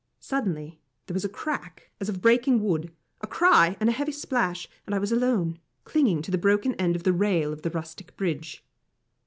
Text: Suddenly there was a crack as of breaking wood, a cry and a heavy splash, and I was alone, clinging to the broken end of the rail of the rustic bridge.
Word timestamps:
Suddenly 0.19 0.81
there 1.05 1.13
was 1.13 1.23
a 1.25 1.29
crack 1.29 1.91
as 1.99 2.09
of 2.09 2.23
breaking 2.23 2.59
wood, 2.63 2.91
a 3.21 3.27
cry 3.27 3.77
and 3.79 3.87
a 3.87 3.91
heavy 3.91 4.11
splash, 4.13 4.67
and 4.87 4.95
I 4.95 4.97
was 4.97 5.11
alone, 5.11 5.59
clinging 5.83 6.23
to 6.23 6.31
the 6.31 6.39
broken 6.39 6.73
end 6.77 6.95
of 6.95 7.03
the 7.03 7.13
rail 7.13 7.53
of 7.53 7.61
the 7.61 7.69
rustic 7.69 8.17
bridge. 8.17 8.65